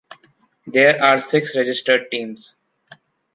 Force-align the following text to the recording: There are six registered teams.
There 0.65 0.99
are 0.99 1.21
six 1.21 1.55
registered 1.55 2.09
teams. 2.09 2.55